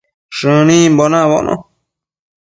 [0.37, 1.53] Shënimbo nabono